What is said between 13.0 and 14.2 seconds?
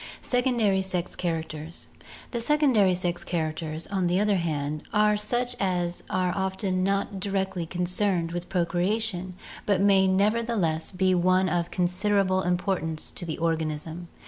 to the organism.